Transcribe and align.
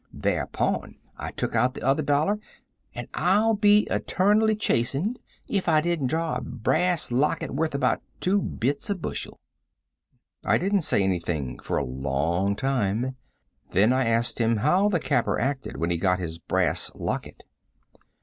"Thereupon 0.11 0.95
I 1.15 1.29
took 1.29 1.53
out 1.53 1.75
the 1.75 1.83
other 1.83 2.01
dollar, 2.01 2.39
and 2.95 3.07
I'll 3.13 3.53
be 3.53 3.83
eternally 3.91 4.55
chastised 4.55 5.19
if 5.47 5.69
I 5.69 5.79
didn't 5.79 6.07
draw 6.07 6.37
a 6.37 6.41
brass 6.41 7.11
locket 7.11 7.51
worth 7.53 7.75
about 7.75 8.01
two 8.19 8.41
bits 8.41 8.89
a 8.89 8.95
bushel." 8.95 9.39
I 10.43 10.57
didn't 10.57 10.81
say 10.81 11.03
anything 11.03 11.59
for 11.59 11.77
a 11.77 11.85
long 11.85 12.55
time. 12.55 13.15
Then 13.73 13.93
I 13.93 14.07
asked 14.07 14.39
him 14.41 14.57
how 14.57 14.89
the 14.89 14.99
capper 14.99 15.39
acted 15.39 15.77
when 15.77 15.91
he 15.91 15.97
got 15.97 16.17
his 16.17 16.39
brass 16.39 16.89
locket. 16.95 17.43